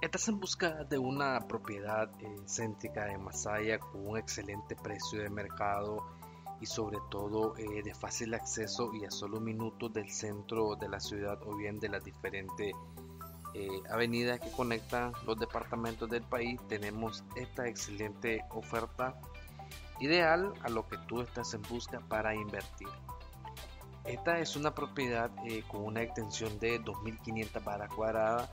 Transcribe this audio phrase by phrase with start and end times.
[0.00, 5.28] Estás en busca de una propiedad eh, céntrica de Masaya con un excelente precio de
[5.28, 6.06] mercado
[6.60, 11.00] y sobre todo eh, de fácil acceso y a solo minutos del centro de la
[11.00, 12.72] ciudad o bien de las diferentes
[13.54, 16.60] eh, avenidas que conectan los departamentos del país.
[16.68, 19.20] Tenemos esta excelente oferta
[19.98, 22.86] ideal a lo que tú estás en busca para invertir.
[24.04, 25.32] Esta es una propiedad
[25.66, 28.48] con una extensión de 2.500 barras cuadradas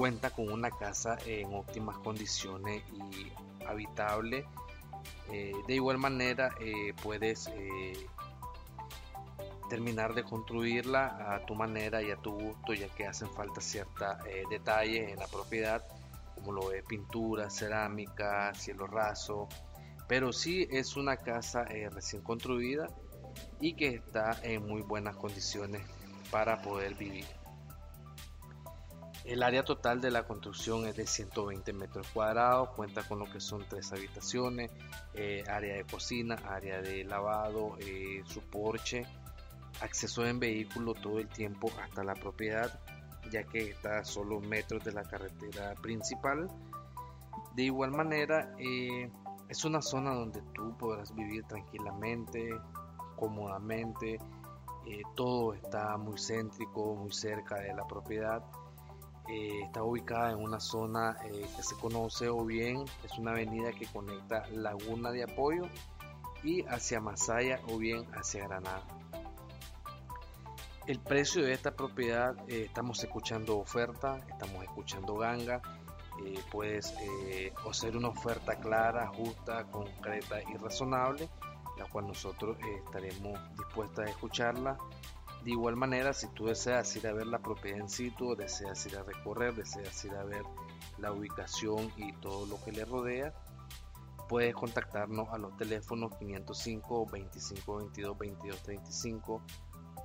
[0.00, 3.30] cuenta con una casa en óptimas condiciones y
[3.66, 4.46] habitable.
[5.30, 7.92] Eh, de igual manera eh, puedes eh,
[9.68, 14.16] terminar de construirla a tu manera y a tu gusto ya que hacen falta ciertos
[14.48, 15.84] detalles en la propiedad
[16.34, 19.48] como lo es pintura, cerámica, cielo raso.
[20.08, 22.86] Pero sí es una casa recién construida
[23.60, 25.82] y que está en muy buenas condiciones
[26.30, 27.26] para poder vivir.
[29.30, 33.38] El área total de la construcción es de 120 metros cuadrados, cuenta con lo que
[33.38, 34.72] son tres habitaciones,
[35.14, 39.06] eh, área de cocina, área de lavado, eh, su porche,
[39.82, 42.80] acceso en vehículo todo el tiempo hasta la propiedad,
[43.30, 46.48] ya que está a solo metros de la carretera principal.
[47.54, 49.12] De igual manera, eh,
[49.48, 52.50] es una zona donde tú podrás vivir tranquilamente,
[53.14, 54.18] cómodamente,
[55.14, 58.42] todo está muy céntrico, muy cerca de la propiedad
[59.30, 63.70] eh, está ubicada en una zona eh, que se conoce o bien es una avenida
[63.70, 65.68] que conecta Laguna de Apoyo
[66.42, 68.82] y hacia Masaya o bien hacia Granada.
[70.86, 75.62] El precio de esta propiedad, eh, estamos escuchando oferta, estamos escuchando ganga,
[76.50, 76.92] puedes
[77.70, 81.30] hacer una oferta clara, justa, concreta y razonable,
[81.78, 84.76] la cual nosotros estaremos dispuestos a escucharla
[85.44, 88.96] de igual manera, si tú deseas ir a ver la propiedad en sitio, deseas ir
[88.96, 90.42] a recorrer, deseas ir a ver
[90.98, 93.32] la ubicación y todo lo que le rodea,
[94.28, 99.42] puedes contactarnos a los teléfonos 505 25 22 22 35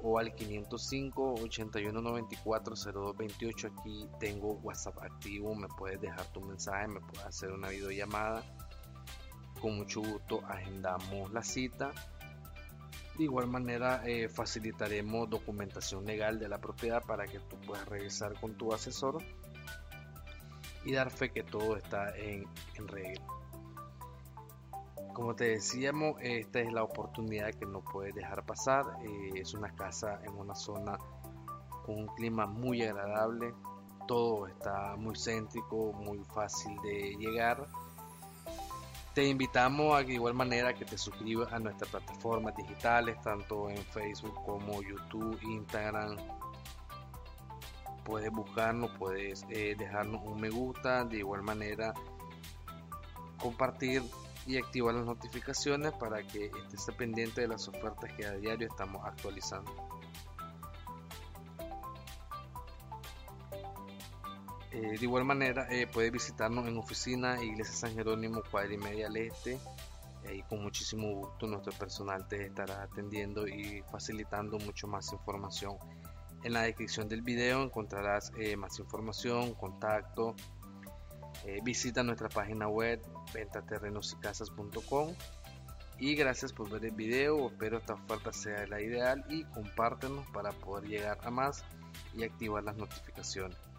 [0.01, 6.41] o al 505 81 94 02 28 aquí tengo whatsapp activo me puedes dejar tu
[6.41, 8.43] mensaje me puedes hacer una videollamada.
[9.61, 11.91] Con mucho gusto agendamos la cita
[13.17, 18.39] de igual manera, eh, facilitaremos documentación legal de la propiedad para que tú puedas revisar
[18.39, 19.23] con tu asesor
[20.83, 22.45] y dar fe que todo está en,
[22.87, 23.25] regla.
[25.13, 28.85] Como te decíamos, esta es la oportunidad que no puedes dejar pasar.
[29.01, 30.97] Eh, es una casa en una zona
[31.85, 33.53] con un clima muy agradable.
[34.07, 37.65] Todo está muy céntrico, muy fácil de llegar
[39.15, 43.77] te invitamos a de igual manera que te suscribas a nuestras plataformas digitales, tanto en
[43.77, 46.17] Facebook como YouTube, Instagram.
[48.03, 51.93] Puedes buscarnos, puedes eh, dejarnos un me gusta, de igual manera
[53.39, 54.03] compartir
[54.45, 59.01] y activar las notificaciones para que estés pendiente de las ofertas que a diario estamos
[59.05, 59.71] actualizando.
[64.75, 69.07] Eh, de igual manera, eh, puedes visitarnos en oficina Iglesia San Jerónimo, cuadra y media
[69.07, 69.57] al este.
[70.33, 75.77] Y con muchísimo gusto nuestro personal te estará atendiendo y facilitando mucho más información.
[76.43, 80.35] En la descripción del video encontrarás eh, más información, contacto.
[81.63, 83.01] visita nuestra página web
[83.33, 85.13] ventaterrenosicasas.com
[85.99, 87.47] y gracias por ver el video.
[87.47, 91.63] Espero esta oferta sea la ideal y compártenos para poder llegar a más
[92.13, 93.74] y activar las notificaciones.